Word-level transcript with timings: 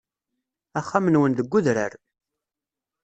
Axxam-nwen 0.79 1.31
deg 1.35 1.53
udrar. 1.57 1.93